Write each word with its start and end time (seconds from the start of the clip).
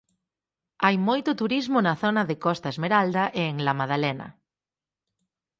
Hai 0.83 0.95
moito 1.07 1.31
turismo 1.41 1.77
na 1.81 1.93
zona 2.03 2.21
de 2.29 2.35
Costa 2.45 2.67
Esmeralda 2.73 3.23
e 3.39 3.41
en 3.51 3.57
La 3.65 3.73
Maddalena. 3.79 4.27